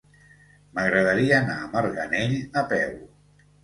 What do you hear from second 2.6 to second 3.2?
a peu.